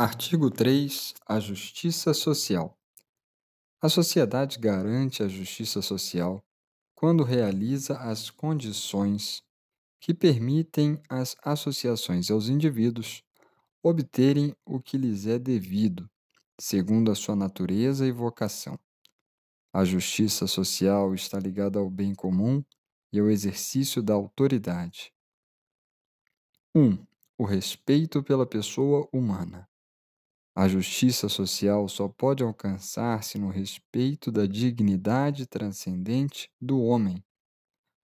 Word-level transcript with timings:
Artigo 0.00 0.48
3. 0.48 1.12
A 1.26 1.40
justiça 1.40 2.14
social. 2.14 2.78
A 3.82 3.88
sociedade 3.88 4.56
garante 4.56 5.24
a 5.24 5.28
justiça 5.28 5.82
social 5.82 6.40
quando 6.94 7.24
realiza 7.24 7.98
as 7.98 8.30
condições 8.30 9.42
que 10.00 10.14
permitem 10.14 11.02
às 11.08 11.34
associações 11.42 12.28
e 12.28 12.32
aos 12.32 12.48
indivíduos 12.48 13.24
obterem 13.82 14.54
o 14.64 14.80
que 14.80 14.96
lhes 14.96 15.26
é 15.26 15.36
devido, 15.36 16.08
segundo 16.60 17.10
a 17.10 17.16
sua 17.16 17.34
natureza 17.34 18.06
e 18.06 18.12
vocação. 18.12 18.78
A 19.72 19.84
justiça 19.84 20.46
social 20.46 21.12
está 21.12 21.40
ligada 21.40 21.80
ao 21.80 21.90
bem 21.90 22.14
comum 22.14 22.62
e 23.12 23.18
ao 23.18 23.28
exercício 23.28 24.00
da 24.00 24.14
autoridade. 24.14 25.12
1. 26.72 26.84
Um, 26.84 27.06
o 27.36 27.44
respeito 27.44 28.22
pela 28.22 28.46
pessoa 28.46 29.08
humana. 29.12 29.67
A 30.60 30.66
justiça 30.66 31.28
social 31.28 31.88
só 31.88 32.08
pode 32.08 32.42
alcançar-se 32.42 33.38
no 33.38 33.48
respeito 33.48 34.32
da 34.32 34.44
dignidade 34.44 35.46
transcendente 35.46 36.50
do 36.60 36.82
homem. 36.82 37.22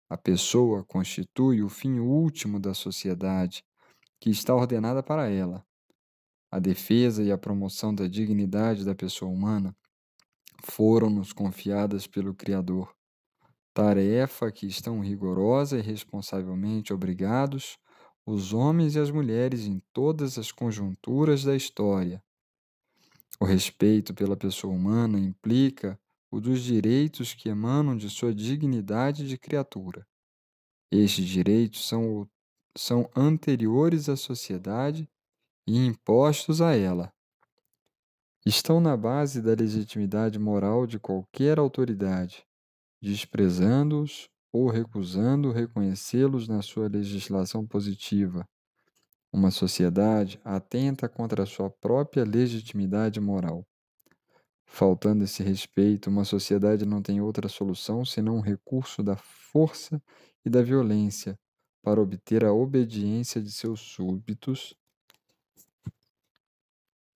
A 0.08 0.16
pessoa 0.16 0.84
constitui 0.84 1.64
o 1.64 1.68
fim 1.68 1.98
último 1.98 2.60
da 2.60 2.72
sociedade, 2.72 3.64
que 4.20 4.30
está 4.30 4.54
ordenada 4.54 5.02
para 5.02 5.28
ela. 5.28 5.66
A 6.48 6.60
defesa 6.60 7.24
e 7.24 7.32
a 7.32 7.36
promoção 7.36 7.92
da 7.92 8.06
dignidade 8.06 8.84
da 8.84 8.94
pessoa 8.94 9.32
humana 9.32 9.76
foram-nos 10.62 11.32
confiadas 11.32 12.06
pelo 12.06 12.32
Criador, 12.36 12.94
tarefa 13.74 14.52
que 14.52 14.68
estão 14.68 15.00
rigorosa 15.00 15.76
e 15.76 15.82
responsavelmente 15.82 16.94
obrigados 16.94 17.76
os 18.24 18.52
homens 18.52 18.94
e 18.94 19.00
as 19.00 19.10
mulheres 19.10 19.66
em 19.66 19.82
todas 19.92 20.38
as 20.38 20.52
conjunturas 20.52 21.42
da 21.42 21.56
história. 21.56 22.22
O 23.44 23.46
respeito 23.46 24.14
pela 24.14 24.38
pessoa 24.38 24.72
humana 24.72 25.18
implica 25.18 26.00
o 26.32 26.40
dos 26.40 26.62
direitos 26.62 27.34
que 27.34 27.50
emanam 27.50 27.94
de 27.94 28.08
sua 28.08 28.34
dignidade 28.34 29.28
de 29.28 29.36
criatura. 29.36 30.06
Estes 30.90 31.26
direitos 31.26 31.86
são, 31.86 32.26
são 32.74 33.06
anteriores 33.14 34.08
à 34.08 34.16
sociedade 34.16 35.06
e 35.68 35.76
impostos 35.76 36.62
a 36.62 36.74
ela. 36.74 37.12
Estão 38.46 38.80
na 38.80 38.96
base 38.96 39.42
da 39.42 39.52
legitimidade 39.52 40.38
moral 40.38 40.86
de 40.86 40.98
qualquer 40.98 41.58
autoridade, 41.58 42.46
desprezando-os 43.02 44.26
ou 44.54 44.70
recusando 44.70 45.52
reconhecê-los 45.52 46.48
na 46.48 46.62
sua 46.62 46.88
legislação 46.88 47.66
positiva. 47.66 48.48
Uma 49.34 49.50
sociedade 49.50 50.40
atenta 50.44 51.08
contra 51.08 51.42
a 51.42 51.46
sua 51.46 51.68
própria 51.68 52.22
legitimidade 52.22 53.20
moral. 53.20 53.66
Faltando 54.64 55.24
esse 55.24 55.42
respeito, 55.42 56.08
uma 56.08 56.24
sociedade 56.24 56.86
não 56.86 57.02
tem 57.02 57.20
outra 57.20 57.48
solução 57.48 58.04
senão 58.04 58.38
o 58.38 58.40
recurso 58.40 59.02
da 59.02 59.16
força 59.16 60.00
e 60.44 60.48
da 60.48 60.62
violência 60.62 61.36
para 61.82 62.00
obter 62.00 62.44
a 62.44 62.52
obediência 62.52 63.42
de 63.42 63.50
seus 63.50 63.80
súbditos. 63.80 64.72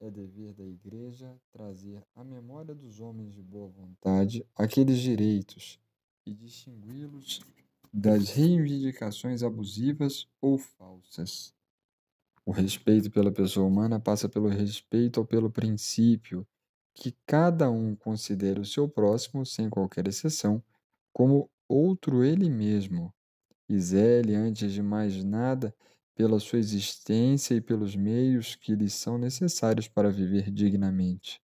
É 0.01 0.11
dever 0.11 0.55
da 0.55 0.67
Igreja 0.67 1.41
trazer 1.53 2.05
à 2.17 2.25
memória 2.25 2.75
dos 2.75 2.99
homens 2.99 3.33
de 3.33 3.43
boa 3.45 3.69
vontade 3.69 4.45
aqueles 4.57 4.99
direitos 4.99 5.79
e 6.27 6.35
distingui-los 6.35 7.39
das 7.95 8.31
reivindicações 8.31 9.45
abusivas 9.45 10.27
ou 10.41 10.59
falsas. 10.59 11.57
O 12.49 12.51
respeito 12.51 13.11
pela 13.11 13.31
pessoa 13.31 13.67
humana 13.67 14.01
passa 14.01 14.27
pelo 14.27 14.49
respeito 14.49 15.19
ou 15.19 15.27
pelo 15.27 15.51
princípio 15.51 16.49
que 16.95 17.15
cada 17.27 17.71
um 17.71 17.95
considere 17.95 18.59
o 18.59 18.65
seu 18.65 18.89
próximo, 18.89 19.45
sem 19.45 19.69
qualquer 19.69 20.09
exceção, 20.09 20.65
como 21.13 21.51
outro 21.69 22.25
ele 22.25 22.49
mesmo, 22.49 23.13
e 23.69 23.79
zele, 23.79 24.35
antes 24.35 24.73
de 24.73 24.83
mais 24.83 25.23
nada, 25.23 25.77
pela 26.15 26.41
sua 26.41 26.59
existência 26.59 27.55
e 27.55 27.61
pelos 27.61 27.95
meios 27.95 28.55
que 28.55 28.75
lhe 28.75 28.89
são 28.89 29.19
necessários 29.19 29.87
para 29.87 30.11
viver 30.11 30.51
dignamente. 30.51 31.43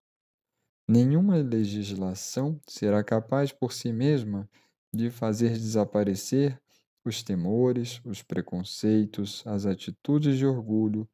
Nenhuma 0.88 1.36
legislação 1.36 2.58
será 2.66 3.04
capaz 3.04 3.52
por 3.52 3.74
si 3.74 3.92
mesma 3.92 4.48
de 4.90 5.10
fazer 5.10 5.50
desaparecer 5.50 6.58
os 7.04 7.22
temores, 7.22 8.00
os 8.04 8.22
preconceitos, 8.22 9.42
as 9.46 9.66
atitudes 9.66 10.38
de 10.38 10.46
orgulho 10.46 11.08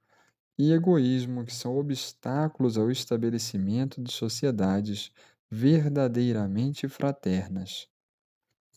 e 0.58 0.72
egoísmo 0.72 1.44
que 1.44 1.54
são 1.54 1.76
obstáculos 1.76 2.78
ao 2.78 2.90
estabelecimento 2.90 4.02
de 4.02 4.12
sociedades 4.12 5.10
verdadeiramente 5.50 6.86
fraternas. 6.88 7.88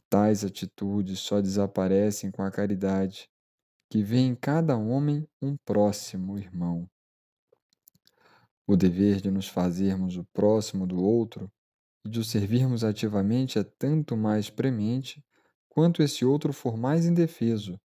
Tais 0.09 0.43
atitudes 0.43 1.19
só 1.19 1.41
desaparecem 1.41 2.31
com 2.31 2.41
a 2.41 2.51
caridade, 2.51 3.29
que 3.89 4.01
vê 4.01 4.19
em 4.19 4.33
cada 4.33 4.75
homem 4.77 5.27
um 5.41 5.55
próximo 5.57 6.37
irmão. 6.37 6.89
O 8.65 8.75
dever 8.75 9.21
de 9.21 9.29
nos 9.29 9.47
fazermos 9.47 10.17
o 10.17 10.23
próximo 10.33 10.87
do 10.87 11.03
outro 11.03 11.51
e 12.05 12.09
de 12.09 12.19
o 12.19 12.23
servirmos 12.23 12.83
ativamente 12.83 13.59
é 13.59 13.63
tanto 13.63 14.15
mais 14.15 14.49
premente 14.49 15.23
quanto 15.73 16.03
esse 16.03 16.23
outro 16.23 16.53
for 16.53 16.77
mais 16.77 17.03
indefeso, 17.03 17.81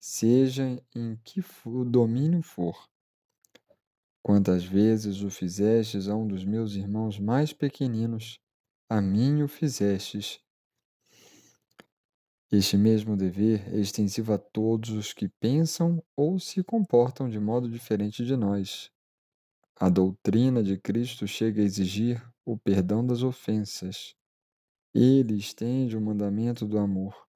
seja 0.00 0.82
em 0.92 1.16
que 1.22 1.40
domínio 1.86 2.42
for. 2.42 2.88
Quantas 4.20 4.64
vezes 4.64 5.22
o 5.22 5.30
fizestes 5.30 6.08
a 6.08 6.16
um 6.16 6.26
dos 6.26 6.44
meus 6.44 6.74
irmãos 6.74 7.18
mais 7.20 7.52
pequeninos, 7.52 8.40
a 8.90 9.00
mim 9.00 9.42
o 9.42 9.48
fizestes. 9.48 10.40
Este 12.50 12.76
mesmo 12.76 13.16
dever 13.16 13.72
é 13.72 13.78
extensivo 13.78 14.32
a 14.32 14.38
todos 14.38 14.90
os 14.90 15.12
que 15.12 15.28
pensam 15.28 16.02
ou 16.16 16.40
se 16.40 16.64
comportam 16.64 17.28
de 17.28 17.38
modo 17.38 17.70
diferente 17.70 18.24
de 18.24 18.36
nós. 18.36 18.90
A 19.76 19.88
doutrina 19.88 20.60
de 20.60 20.76
Cristo 20.76 21.24
chega 21.28 21.62
a 21.62 21.64
exigir 21.64 22.20
o 22.44 22.58
perdão 22.58 23.06
das 23.06 23.22
ofensas. 23.22 24.16
Ele 24.92 25.36
estende 25.36 25.96
o 25.96 26.00
mandamento 26.00 26.66
do 26.66 26.78
amor 26.78 27.27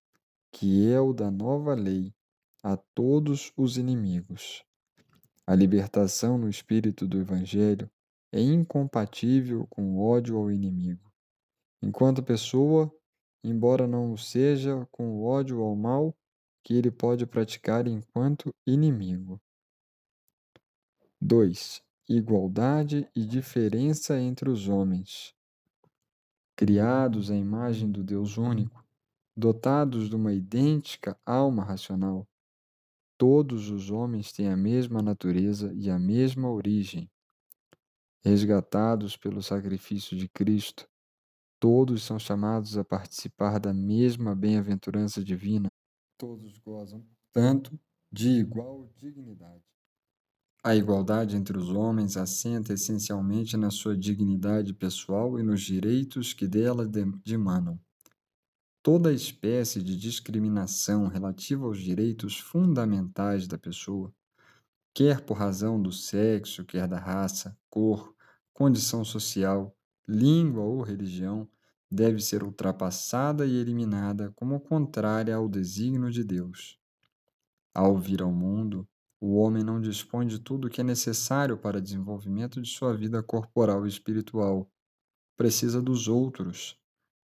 que 0.53 0.93
é 0.93 1.01
o 1.01 1.13
da 1.13 1.31
nova 1.31 1.75
lei, 1.75 2.15
a 2.63 2.77
todos 2.77 3.53
os 3.57 3.77
inimigos. 3.77 4.63
A 5.45 5.55
libertação 5.55 6.39
no 6.39 6.49
espírito 6.49 7.09
do 7.09 7.19
Evangelho 7.19 7.91
é 8.31 8.41
incompatível 8.41 9.67
com 9.69 9.97
o 9.97 10.01
ódio 10.01 10.37
ao 10.37 10.51
inimigo. 10.51 11.11
Enquanto 11.83 12.23
pessoa, 12.23 12.93
embora 13.43 13.89
não 13.89 14.13
o 14.13 14.19
seja 14.19 14.87
com 14.93 15.11
o 15.11 15.25
ódio 15.25 15.61
ao 15.61 15.75
mal 15.75 16.15
que 16.63 16.75
ele 16.75 16.91
pode 16.91 17.27
praticar 17.27 17.89
enquanto 17.89 18.55
inimigo. 18.65 19.41
2. 21.21 21.83
Igualdade 22.09 23.09
e 23.17 23.25
diferença 23.25 24.21
entre 24.21 24.49
os 24.49 24.69
homens. 24.69 25.35
Criados 26.55 27.31
à 27.31 27.37
imagem 27.37 27.91
do 27.91 28.05
Deus 28.05 28.37
único, 28.37 28.82
dotados 29.37 30.09
de 30.09 30.17
uma 30.17 30.33
idêntica 30.33 31.19
alma 31.25 31.65
racional, 31.65 32.27
todos 33.17 33.71
os 33.71 33.91
homens 33.91 34.33
têm 34.33 34.49
a 34.49 34.57
mesma 34.57 35.01
natureza 35.01 35.73
e 35.75 35.89
a 35.89 35.99
mesma 35.99 36.51
origem. 36.51 37.11
Resgatados 38.25 39.17
pelo 39.17 39.43
sacrifício 39.43 40.17
de 40.17 40.29
Cristo, 40.29 40.89
todos 41.59 42.03
são 42.03 42.19
chamados 42.19 42.77
a 42.77 42.85
participar 42.85 43.59
da 43.59 43.73
mesma 43.73 44.35
bem-aventurança 44.35 45.23
divina. 45.25 45.69
Todos 46.19 46.59
gozam, 46.59 47.07
tanto, 47.33 47.79
de 48.11 48.29
igual 48.29 48.93
dignidade. 48.97 49.65
A 50.65 50.77
igualdade 50.77 51.37
entre 51.37 51.59
os 51.59 51.71
homens 51.71 52.17
assenta 52.17 52.73
essencialmente 52.73 53.57
na 53.57 53.71
sua 53.71 53.97
dignidade 53.97 54.73
pessoal 54.73 55.39
e 55.39 55.43
nos 55.43 55.61
direitos 55.63 56.33
que 56.33 56.47
dela 56.47 56.87
demanam. 56.87 57.81
Toda 58.83 59.13
espécie 59.13 59.81
de 59.81 59.97
discriminação 59.97 61.07
relativa 61.07 61.65
aos 61.65 61.79
direitos 61.79 62.41
fundamentais 62.41 63.47
da 63.47 63.57
pessoa, 63.57 64.13
quer 64.93 65.21
por 65.21 65.35
razão 65.35 65.81
do 65.81 65.93
sexo, 65.93 66.65
quer 66.65 66.89
da 66.89 66.99
raça, 66.99 67.57
cor, 67.71 68.13
condição 68.53 69.05
social, 69.05 69.73
língua 70.09 70.65
ou 70.65 70.83
religião, 70.83 71.49
deve 71.89 72.19
ser 72.19 72.43
ultrapassada 72.43 73.47
e 73.47 73.55
eliminada 73.55 74.33
como 74.35 74.59
contrária 74.59 75.37
ao 75.37 75.49
desígnio 75.49 76.11
de 76.11 76.25
Deus. 76.25 76.77
Ao 77.73 77.97
vir 77.97 78.21
ao 78.21 78.33
mundo, 78.33 78.89
o 79.21 79.37
homem 79.37 79.63
não 79.63 79.81
dispõe 79.81 80.27
de 80.27 80.41
tudo 80.41 80.67
o 80.67 80.71
que 80.71 80.81
é 80.81 80.85
necessário 80.85 81.57
para 81.57 81.79
o 81.79 81.81
desenvolvimento 81.81 82.61
de 82.61 82.69
sua 82.69 82.97
vida 82.97 83.23
corporal 83.23 83.87
e 83.87 83.89
espiritual. 83.89 84.69
Precisa 85.37 85.81
dos 85.81 86.09
outros, 86.09 86.82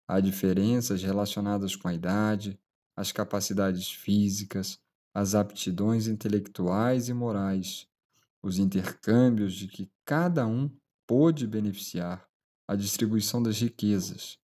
Há 0.08 0.20
diferenças 0.20 1.02
relacionadas 1.02 1.74
com 1.74 1.88
a 1.88 1.94
idade, 1.94 2.58
as 2.96 3.10
capacidades 3.12 3.90
físicas, 3.90 4.78
as 5.12 5.34
aptidões 5.34 6.06
intelectuais 6.06 7.08
e 7.08 7.14
morais, 7.14 7.88
os 8.42 8.58
intercâmbios 8.58 9.54
de 9.54 9.66
que 9.66 9.90
cada 10.04 10.46
um 10.46 10.70
pôde 11.06 11.46
beneficiar, 11.46 12.28
a 12.68 12.76
distribuição 12.76 13.42
das 13.42 13.60
riquezas. 13.60 14.38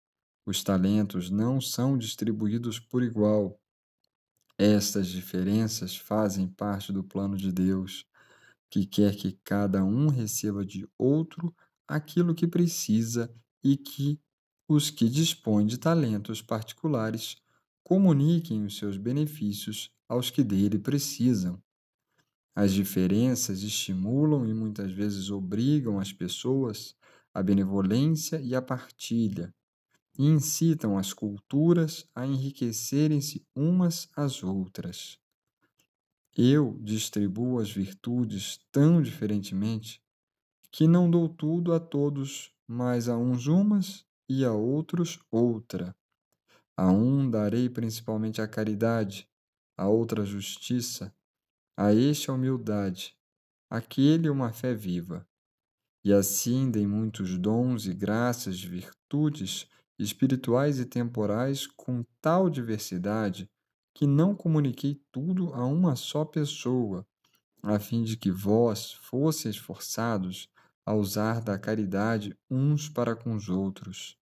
Os 0.44 0.62
talentos 0.64 1.30
não 1.30 1.60
são 1.60 1.96
distribuídos 1.96 2.80
por 2.80 3.02
igual. 3.02 3.60
Estas 4.58 5.08
diferenças 5.08 5.96
fazem 5.96 6.48
parte 6.48 6.92
do 6.92 7.04
plano 7.04 7.36
de 7.36 7.52
Deus, 7.52 8.04
que 8.68 8.86
quer 8.86 9.14
que 9.14 9.38
cada 9.44 9.84
um 9.84 10.08
receba 10.08 10.64
de 10.64 10.88
outro 10.98 11.54
aquilo 11.86 12.34
que 12.34 12.46
precisa 12.46 13.32
e 13.62 13.76
que 13.76 14.20
os 14.72 14.90
que 14.90 15.08
dispõem 15.08 15.66
de 15.66 15.76
talentos 15.76 16.40
particulares 16.40 17.36
comuniquem 17.82 18.64
os 18.64 18.78
seus 18.78 18.96
benefícios 18.96 19.90
aos 20.08 20.30
que 20.30 20.42
dele 20.42 20.78
precisam. 20.78 21.62
As 22.54 22.72
diferenças 22.72 23.62
estimulam 23.62 24.46
e 24.48 24.54
muitas 24.54 24.92
vezes 24.92 25.30
obrigam 25.30 25.98
as 25.98 26.12
pessoas 26.12 26.94
à 27.32 27.42
benevolência 27.42 28.40
e 28.40 28.54
à 28.54 28.60
partilha, 28.60 29.54
e 30.18 30.26
incitam 30.26 30.98
as 30.98 31.12
culturas 31.12 32.06
a 32.14 32.26
enriquecerem-se 32.26 33.46
umas 33.54 34.08
às 34.14 34.42
outras. 34.42 35.18
Eu 36.36 36.78
distribuo 36.80 37.58
as 37.58 37.70
virtudes 37.70 38.58
tão 38.70 39.02
diferentemente 39.02 40.02
que 40.70 40.86
não 40.86 41.10
dou 41.10 41.28
tudo 41.28 41.74
a 41.74 41.80
todos, 41.80 42.50
mas 42.66 43.08
a 43.08 43.16
uns 43.16 43.46
umas 43.46 44.06
e 44.34 44.46
a 44.46 44.52
outros 44.52 45.18
outra. 45.30 45.94
A 46.74 46.90
um 46.90 47.30
darei 47.30 47.68
principalmente 47.68 48.40
a 48.40 48.48
caridade, 48.48 49.28
a 49.76 49.86
outra 49.88 50.22
a 50.22 50.24
justiça, 50.24 51.14
a 51.76 51.92
este 51.92 52.30
a 52.30 52.34
humildade, 52.34 53.14
aquele 53.68 54.30
uma 54.30 54.50
fé 54.50 54.74
viva. 54.74 55.28
E 56.02 56.14
assim 56.14 56.70
dei 56.70 56.86
muitos 56.86 57.36
dons 57.36 57.84
e 57.84 57.92
graças 57.92 58.56
de 58.56 58.68
virtudes 58.68 59.68
espirituais 59.98 60.80
e 60.80 60.86
temporais 60.86 61.66
com 61.66 62.02
tal 62.20 62.48
diversidade 62.48 63.50
que 63.94 64.06
não 64.06 64.34
comuniquei 64.34 64.98
tudo 65.12 65.52
a 65.52 65.66
uma 65.66 65.94
só 65.94 66.24
pessoa, 66.24 67.06
a 67.62 67.78
fim 67.78 68.02
de 68.02 68.16
que 68.16 68.30
vós 68.30 68.92
fosseis 68.94 69.58
forçados 69.58 70.48
a 70.86 70.94
usar 70.94 71.42
da 71.42 71.58
caridade 71.58 72.34
uns 72.50 72.88
para 72.88 73.14
com 73.14 73.34
os 73.34 73.50
outros. 73.50 74.21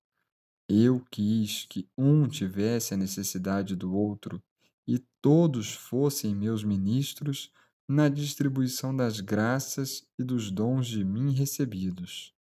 Eu 0.75 1.05
quis 1.11 1.67
que 1.69 1.87
um 1.95 2.27
tivesse 2.27 2.95
a 2.95 2.97
necessidade 2.97 3.75
do 3.75 3.93
outro 3.93 4.41
e 4.87 4.97
todos 5.21 5.75
fossem 5.75 6.33
meus 6.33 6.63
ministros 6.63 7.51
na 7.87 8.09
distribuição 8.09 8.95
das 8.95 9.19
graças 9.19 10.03
e 10.17 10.23
dos 10.23 10.49
dons 10.49 10.87
de 10.87 11.05
mim 11.05 11.31
recebidos. 11.31 12.33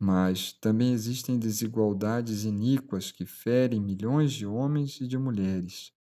Mas 0.00 0.54
também 0.54 0.94
existem 0.94 1.38
desigualdades 1.38 2.44
iníquas 2.44 3.12
que 3.12 3.26
ferem 3.26 3.78
milhões 3.78 4.32
de 4.32 4.46
homens 4.46 4.98
e 4.98 5.06
de 5.06 5.18
mulheres. 5.18 5.92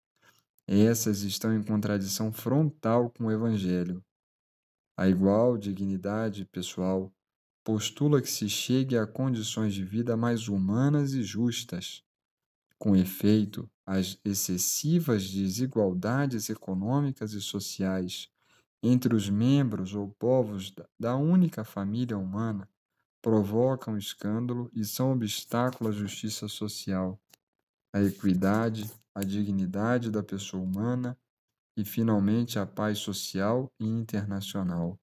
Essas 0.65 1.23
estão 1.23 1.53
em 1.53 1.61
contradição 1.61 2.31
frontal 2.31 3.09
com 3.09 3.25
o 3.25 3.31
Evangelho. 3.31 4.01
A 4.95 5.09
igual 5.09 5.57
dignidade 5.57 6.45
pessoal 6.45 7.11
postula 7.67 8.21
que 8.21 8.29
se 8.29 8.47
chegue 8.47 8.97
a 8.97 9.05
condições 9.05 9.73
de 9.73 9.83
vida 9.83 10.15
mais 10.15 10.47
humanas 10.47 11.11
e 11.11 11.21
justas. 11.21 12.01
Com 12.79 12.95
efeito, 12.95 13.69
as 13.85 14.17
excessivas 14.23 15.29
desigualdades 15.29 16.49
econômicas 16.49 17.33
e 17.33 17.41
sociais 17.41 18.29
entre 18.81 19.13
os 19.13 19.29
membros 19.29 19.93
ou 19.93 20.07
povos 20.17 20.73
da 20.97 21.17
única 21.17 21.65
família 21.65 22.17
humana 22.17 22.69
provocam 23.21 23.97
escândalo 23.97 24.71
e 24.73 24.85
são 24.85 25.11
obstáculo 25.11 25.89
à 25.89 25.91
justiça 25.91 26.47
social, 26.47 27.19
à 27.91 28.01
equidade, 28.01 28.89
à 29.13 29.25
dignidade 29.25 30.09
da 30.09 30.23
pessoa 30.23 30.63
humana 30.63 31.17
e, 31.75 31.83
finalmente, 31.83 32.57
à 32.57 32.65
paz 32.65 32.99
social 32.99 33.69
e 33.77 33.85
internacional. 33.85 34.97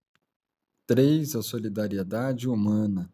3. 0.87 1.35
A 1.35 1.43
solidariedade 1.43 2.47
humana. 2.47 3.11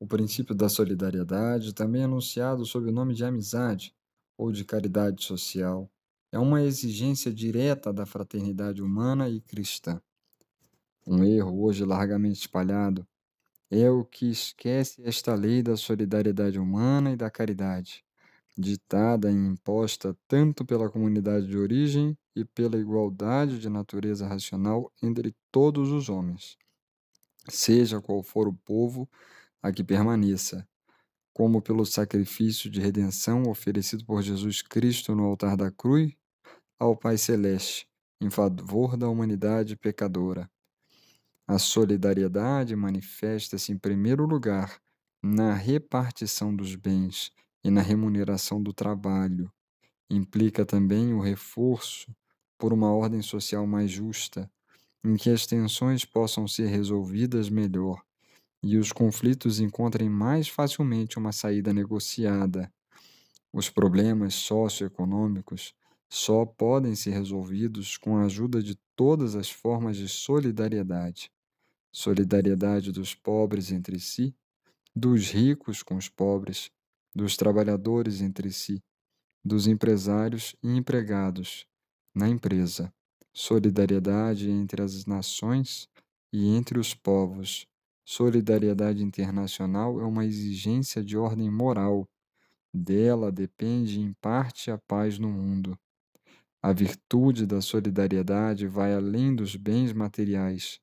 O 0.00 0.06
princípio 0.06 0.54
da 0.54 0.70
solidariedade, 0.70 1.74
também 1.74 2.02
anunciado 2.02 2.64
sob 2.64 2.88
o 2.88 2.92
nome 2.92 3.12
de 3.12 3.22
amizade, 3.22 3.94
ou 4.38 4.50
de 4.50 4.64
caridade 4.64 5.22
social. 5.22 5.90
É 6.32 6.38
uma 6.38 6.62
exigência 6.62 7.30
direta 7.30 7.92
da 7.92 8.06
fraternidade 8.06 8.82
humana 8.82 9.28
e 9.28 9.38
cristã. 9.42 10.00
Um 11.06 11.22
erro 11.22 11.62
hoje 11.62 11.84
largamente 11.84 12.40
espalhado 12.40 13.06
é 13.70 13.90
o 13.90 14.02
que 14.02 14.30
esquece 14.30 15.02
esta 15.04 15.34
lei 15.34 15.62
da 15.62 15.76
solidariedade 15.76 16.58
humana 16.58 17.12
e 17.12 17.16
da 17.16 17.30
caridade, 17.30 18.02
ditada 18.56 19.30
e 19.30 19.34
imposta 19.34 20.16
tanto 20.26 20.64
pela 20.64 20.88
comunidade 20.88 21.46
de 21.48 21.58
origem 21.58 22.16
e 22.34 22.46
pela 22.46 22.78
igualdade 22.78 23.58
de 23.58 23.68
natureza 23.68 24.26
racional 24.26 24.90
entre 25.02 25.36
todos 25.52 25.90
os 25.90 26.08
homens, 26.08 26.56
seja 27.48 28.00
qual 28.00 28.22
for 28.22 28.48
o 28.48 28.52
povo 28.52 29.08
a 29.62 29.72
que 29.72 29.82
permaneça, 29.82 30.66
como 31.32 31.60
pelo 31.60 31.84
sacrifício 31.84 32.70
de 32.70 32.80
redenção 32.80 33.44
oferecido 33.44 34.04
por 34.04 34.22
Jesus 34.22 34.62
Cristo 34.62 35.14
no 35.14 35.24
altar 35.24 35.56
da 35.56 35.70
cruz 35.70 36.12
ao 36.78 36.96
Pai 36.96 37.16
Celeste, 37.16 37.88
em 38.20 38.30
favor 38.30 38.96
da 38.96 39.08
humanidade 39.08 39.76
pecadora. 39.76 40.50
A 41.46 41.58
solidariedade 41.58 42.74
manifesta-se, 42.74 43.72
em 43.72 43.78
primeiro 43.78 44.24
lugar, 44.26 44.80
na 45.22 45.52
repartição 45.54 46.54
dos 46.54 46.74
bens 46.74 47.32
e 47.62 47.70
na 47.70 47.80
remuneração 47.80 48.62
do 48.62 48.72
trabalho. 48.72 49.52
Implica 50.08 50.64
também 50.64 51.12
o 51.12 51.20
reforço 51.20 52.14
por 52.58 52.72
uma 52.72 52.92
ordem 52.92 53.22
social 53.22 53.66
mais 53.66 53.90
justa, 53.90 54.50
em 55.04 55.16
que 55.16 55.30
as 55.30 55.46
tensões 55.46 56.04
possam 56.04 56.48
ser 56.48 56.66
resolvidas 56.66 57.50
melhor 57.50 58.02
e 58.62 58.78
os 58.78 58.90
conflitos 58.90 59.60
encontrem 59.60 60.08
mais 60.08 60.48
facilmente 60.48 61.18
uma 61.18 61.32
saída 61.32 61.72
negociada. 61.74 62.72
Os 63.52 63.68
problemas 63.68 64.34
socioeconômicos 64.34 65.74
só 66.10 66.46
podem 66.46 66.94
ser 66.94 67.10
resolvidos 67.10 67.98
com 67.98 68.16
a 68.16 68.24
ajuda 68.24 68.62
de 68.62 68.76
todas 68.96 69.36
as 69.36 69.50
formas 69.50 69.96
de 69.96 70.08
solidariedade. 70.08 71.30
Solidariedade 71.92 72.90
dos 72.90 73.14
pobres 73.14 73.70
entre 73.70 74.00
si, 74.00 74.34
dos 74.96 75.30
ricos 75.30 75.82
com 75.82 75.96
os 75.96 76.08
pobres, 76.08 76.70
dos 77.14 77.36
trabalhadores 77.36 78.20
entre 78.22 78.50
si, 78.50 78.82
dos 79.44 79.66
empresários 79.66 80.56
e 80.62 80.68
empregados 80.68 81.66
na 82.14 82.28
empresa. 82.28 82.92
Solidariedade 83.36 84.48
entre 84.50 84.80
as 84.82 85.04
nações 85.06 85.88
e 86.32 86.46
entre 86.56 86.78
os 86.78 86.94
povos 86.94 87.66
Solidariedade 88.06 89.02
internacional 89.02 90.00
é 90.00 90.04
uma 90.04 90.24
exigência 90.26 91.02
de 91.02 91.16
ordem 91.16 91.50
moral. 91.50 92.06
Dela 92.74 93.32
depende, 93.32 94.00
em 94.00 94.12
parte, 94.20 94.70
a 94.70 94.78
paz 94.78 95.18
no 95.18 95.30
mundo. 95.30 95.78
A 96.62 96.72
virtude 96.72 97.46
da 97.46 97.60
solidariedade 97.62 98.66
vai 98.66 98.94
além 98.94 99.34
dos 99.34 99.56
bens 99.56 99.92
materiais. 99.92 100.80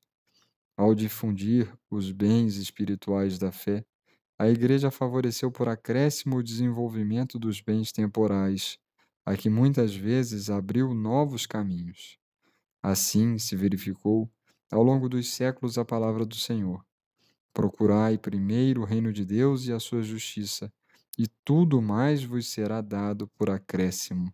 Ao 0.76 0.94
difundir 0.94 1.72
os 1.90 2.12
bens 2.12 2.56
espirituais 2.56 3.38
da 3.38 3.52
fé, 3.52 3.84
a 4.38 4.48
Igreja 4.48 4.90
favoreceu 4.90 5.52
por 5.52 5.68
acréscimo 5.68 6.36
o 6.38 6.42
desenvolvimento 6.44 7.38
dos 7.38 7.60
bens 7.60 7.92
temporais, 7.92 8.78
a 9.26 9.36
que 9.36 9.50
muitas 9.50 9.94
vezes 9.94 10.50
abriu 10.50 10.94
novos 10.94 11.46
caminhos. 11.46 12.21
Assim 12.82 13.38
se 13.38 13.54
verificou, 13.56 14.30
ao 14.70 14.82
longo 14.82 15.08
dos 15.08 15.32
séculos, 15.32 15.78
a 15.78 15.84
palavra 15.84 16.26
do 16.26 16.34
Senhor. 16.34 16.84
Procurai 17.52 18.18
primeiro 18.18 18.82
o 18.82 18.84
reino 18.84 19.12
de 19.12 19.24
Deus 19.24 19.66
e 19.66 19.72
a 19.72 19.78
sua 19.78 20.02
justiça, 20.02 20.72
e 21.18 21.26
tudo 21.44 21.82
mais 21.82 22.24
vos 22.24 22.48
será 22.48 22.80
dado 22.80 23.28
por 23.36 23.50
acréscimo. 23.50 24.32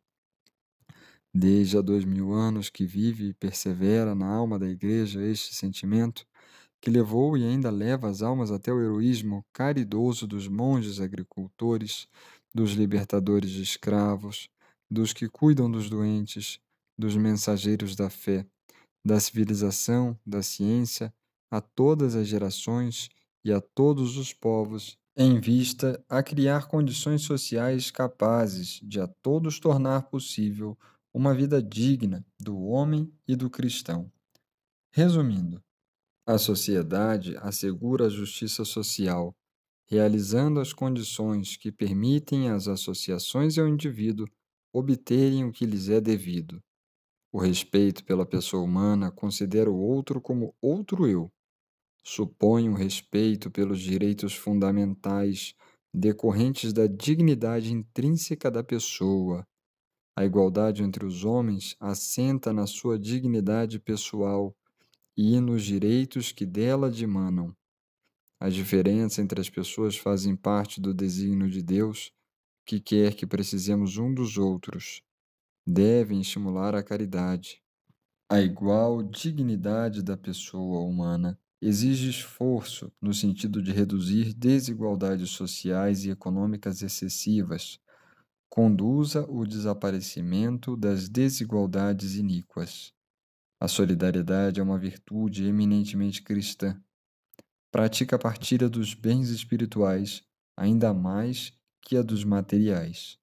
Desde 1.35 1.77
há 1.77 1.83
dois 1.83 2.05
mil 2.05 2.33
anos 2.33 2.71
que 2.71 2.87
vive 2.87 3.29
e 3.29 3.35
persevera 3.35 4.15
na 4.15 4.27
alma 4.27 4.59
da 4.59 4.69
Igreja 4.69 5.23
este 5.23 5.55
sentimento, 5.55 6.27
que 6.81 6.91
levou 6.91 7.37
e 7.37 7.45
ainda 7.45 7.71
leva 7.71 8.09
as 8.09 8.23
almas 8.23 8.51
até 8.51 8.73
o 8.73 8.81
heroísmo 8.81 9.45
caridoso 9.53 10.27
dos 10.27 10.49
monges 10.49 11.01
agricultores, 11.01 12.07
dos 12.55 12.73
libertadores 12.73 13.51
de 13.51 13.63
escravos, 13.63 14.49
dos 14.91 15.13
que 15.13 15.29
cuidam 15.29 15.71
dos 15.71 15.91
doentes, 15.91 16.61
dos 16.99 17.17
mensageiros 17.17 17.95
da 17.97 18.11
fé, 18.11 18.47
da 19.05 19.21
civilização, 19.21 20.19
da 20.27 20.43
ciência 20.43 21.13
a 21.51 21.61
todas 21.61 22.15
as 22.15 22.27
gerações 22.29 23.09
e 23.45 23.53
a 23.53 23.61
todos 23.61 24.17
os 24.19 24.33
povos, 24.33 24.99
em 25.17 25.41
vista 25.41 26.03
a 26.09 26.23
criar 26.23 26.69
condições 26.69 27.23
sociais 27.23 27.91
capazes 27.91 28.81
de 28.83 29.01
a 29.01 29.09
todos 29.23 29.59
tornar 29.61 30.05
possível 30.11 30.79
uma 31.15 31.35
vida 31.35 31.63
digna 31.63 32.25
do 32.41 32.59
homem 32.61 33.13
e 33.27 33.35
do 33.37 33.51
cristão. 33.51 34.13
Resumindo, 34.93 35.63
A 36.27 36.39
sociedade 36.39 37.37
assegura 37.39 38.07
a 38.07 38.11
justiça 38.11 38.65
social, 38.65 39.35
realizando 39.89 40.61
as 40.61 40.73
condições 40.73 41.57
que 41.57 41.73
permitem 41.73 42.51
às 42.51 42.69
associações 42.69 43.57
e 43.57 43.61
ao 43.61 43.69
indivíduo 43.69 44.27
obterem 44.73 45.45
o 45.45 45.53
que 45.53 45.67
lhes 45.67 45.89
é 45.89 46.01
devido. 46.01 46.63
O 47.31 47.39
respeito 47.39 48.05
pela 48.05 48.25
pessoa 48.25 48.63
humana 48.63 49.11
considera 49.11 49.71
o 49.71 49.79
outro 49.79 50.21
como 50.21 50.55
outro 50.63 51.07
eu. 51.07 51.31
Supõe 52.03 52.71
o 52.71 52.75
respeito 52.75 53.51
pelos 53.51 53.81
direitos 53.81 54.35
fundamentais 54.35 55.55
decorrentes 55.93 56.73
da 56.73 56.87
dignidade 56.87 57.73
intrínseca 57.73 58.51
da 58.51 58.65
pessoa. 58.65 59.47
A 60.17 60.25
igualdade 60.25 60.83
entre 60.83 61.05
os 61.05 61.25
homens 61.25 61.77
assenta 61.79 62.53
na 62.53 62.67
sua 62.67 62.99
dignidade 62.99 63.79
pessoal 63.79 64.57
e 65.17 65.39
nos 65.39 65.65
direitos 65.65 66.33
que 66.33 66.47
dela 66.47 66.91
dimanam. 66.91 67.55
A 68.41 68.49
diferença 68.49 69.21
entre 69.21 69.41
as 69.41 69.51
pessoas 69.51 69.97
fazem 69.97 70.35
parte 70.35 70.81
do 70.81 70.95
desígnio 70.95 71.51
de 71.51 71.63
Deus, 71.63 72.11
que 72.65 72.81
quer 72.81 73.15
que 73.15 73.27
precisemos 73.27 73.99
um 73.99 74.15
dos 74.15 74.39
outros. 74.39 75.03
Devem 75.71 76.23
estimular 76.23 76.75
a 76.75 76.83
caridade. 76.83 77.63
A 78.27 78.41
igual 78.41 79.03
dignidade 79.03 80.03
da 80.03 80.17
pessoa 80.17 80.81
humana 80.81 81.39
exige 81.61 82.09
esforço 82.09 82.91
no 82.99 83.13
sentido 83.13 83.63
de 83.63 83.71
reduzir 83.71 84.33
desigualdades 84.33 85.29
sociais 85.29 86.07
e 86.07 86.11
econômicas 86.11 86.81
excessivas, 86.81 87.79
conduza 88.49 89.31
o 89.31 89.45
desaparecimento 89.45 90.75
das 90.75 91.07
desigualdades 91.07 92.15
iníquas. 92.15 92.95
A 93.61 93.69
solidariedade 93.69 94.61
é 94.61 94.63
uma 94.63 94.79
virtude 94.79 95.45
eminentemente 95.45 96.23
cristã. 96.23 96.83
Pratica 97.71 98.17
a 98.17 98.19
partilha 98.19 98.71
dos 98.71 98.95
bens 98.95 99.29
espirituais, 99.29 100.23
ainda 100.57 100.95
mais 100.95 101.53
que 101.83 101.95
a 101.95 102.01
dos 102.01 102.25
materiais. 102.25 103.19